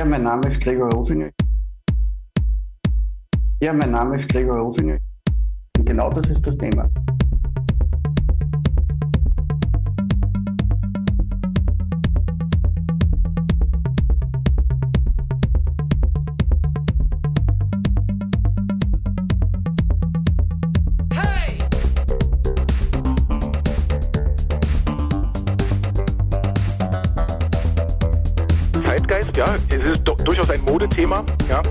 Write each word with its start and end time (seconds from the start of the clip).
Ja, 0.00 0.06
mein 0.06 0.22
Name 0.22 0.48
ist 0.48 0.58
Gregor 0.58 0.90
Rosinger. 0.92 1.28
Ja, 3.60 3.70
mein 3.74 3.90
Name 3.90 4.16
ist 4.16 4.26
Gregor 4.30 4.56
Rosinger. 4.56 4.96
Und 5.76 5.84
genau 5.84 6.08
das 6.08 6.26
ist 6.30 6.40
das 6.46 6.56
Thema. 6.56 6.88
Es 29.70 29.86
ist 29.86 30.02
durchaus 30.24 30.50
ein 30.50 30.60
Modethema, 30.62 31.24
ja. 31.48 31.62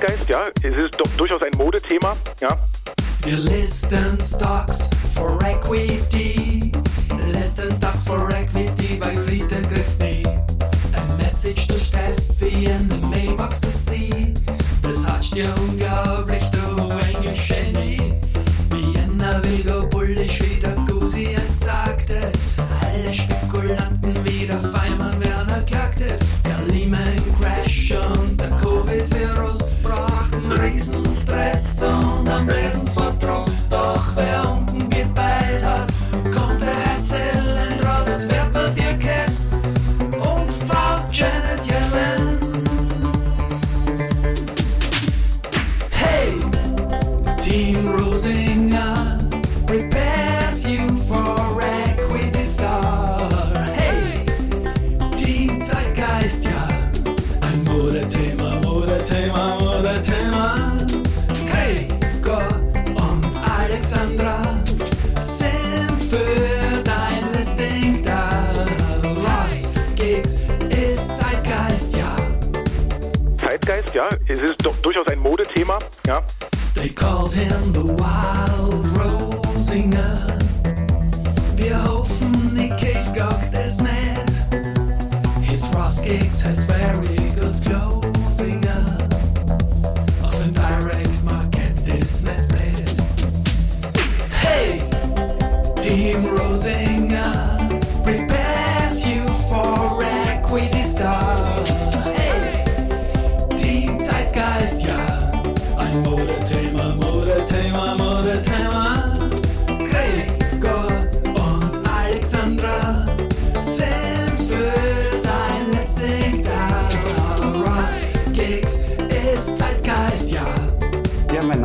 Zeitgeist, 0.00 0.28
ja, 0.28 0.42
es 0.62 0.84
ist 0.84 0.98
doch 0.98 1.06
durchaus 1.18 1.42
ein 1.42 1.52
Modethema, 1.58 2.16
ja. 2.40 2.58
Wir 3.22 3.36
listen 3.36 4.18
Stocks 4.20 4.88
for 5.14 5.38
Equity. 5.42 6.72
Listen 7.26 7.70
Stocks 7.74 8.04
for 8.06 8.28
Equity, 8.32 8.98
weil 8.98 9.18
Rita 9.20 9.56
nie. 10.02 10.22
Ein 10.96 11.16
Message 11.18 11.66
durch 11.68 11.84
Steffi 11.84 12.64
in 12.64 12.88
der 12.88 13.08
Mailbox 13.08 13.60
zu 13.60 13.70
sie. 13.70 14.32
Das 14.82 15.06
hat's 15.06 15.30
dir 15.30 15.54
unglaublich, 15.58 15.89
ja, 73.94 74.08
es 74.28 74.38
ist 74.38 74.56
durchaus 74.82 75.06
ein 75.08 75.18
Modethema, 75.18 75.78
ja. 76.06 76.22
They 76.74 76.88
called 76.88 77.32
him 77.32 77.72
the 77.72 77.82
Wild 77.82 78.86
Rosinger. 78.96 80.26
Wir 81.56 81.82
hoffen, 81.84 82.54
die 82.54 82.68
Cave 82.68 83.12
gockt 83.14 83.52
es 83.52 83.80
nicht. 83.80 84.30
His 85.42 85.64
Ross 85.74 86.00
Gigs 86.02 86.44
has 86.44 86.64
very 86.64 87.16
good 87.38 87.56
closinger. 87.64 88.98
Auch 90.22 90.34
den 90.34 90.54
Direct 90.54 91.24
Market 91.24 92.02
ist 92.02 92.24
nicht 92.24 92.48
blöd. 92.48 92.94
Hey! 94.30 94.82
Team 95.82 96.26
Rosinger 96.26 97.59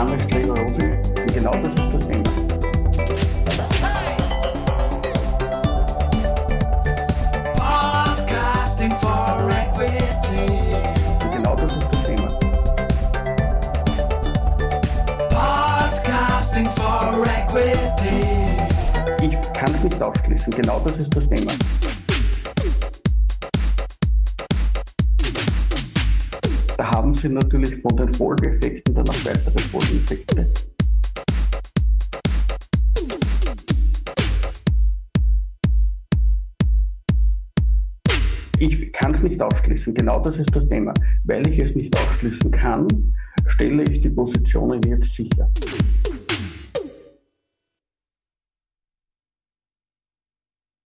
Name 0.00 0.16
ist 0.16 0.30
Gregor 0.30 0.56
Rosinger. 0.58 0.96
Und 0.96 1.34
genau 1.34 1.50
das 1.50 1.72
ist 1.74 1.92
das 1.92 2.08
Thema. 2.08 2.30
Podcasting 7.54 8.92
for 8.92 9.50
Equity. 9.50 10.74
Und 11.22 11.32
genau 11.34 11.54
das 11.54 11.72
ist 11.74 11.86
das 11.92 12.06
Thema. 12.06 12.28
Podcasting 15.28 16.70
for 16.70 17.26
Equity. 17.26 18.56
Ich 19.20 19.52
kann 19.52 19.74
es 19.74 19.82
nicht 19.82 20.02
ausschließen. 20.02 20.50
Genau 20.54 20.80
das 20.82 20.96
ist 20.96 21.14
das 21.14 21.28
Thema. 21.28 21.52
Da 26.80 26.90
haben 26.92 27.12
Sie 27.12 27.28
natürlich 27.28 27.76
von 27.82 27.94
den 27.94 28.10
Folgeeffekten 28.14 28.94
dann 28.94 29.06
auch 29.06 29.26
weitere 29.26 29.58
Folgeeffekte. 29.68 30.50
Ich 38.58 38.92
kann 38.92 39.12
es 39.12 39.22
nicht 39.22 39.42
ausschließen. 39.42 39.92
Genau 39.92 40.20
das 40.20 40.38
ist 40.38 40.56
das 40.56 40.66
Thema. 40.70 40.94
Weil 41.24 41.46
ich 41.48 41.58
es 41.58 41.76
nicht 41.76 41.94
ausschließen 41.98 42.50
kann, 42.50 42.88
stelle 43.44 43.82
ich 43.82 44.00
die 44.00 44.08
Positionen 44.08 44.80
jetzt 44.84 45.14
sicher. 45.14 45.50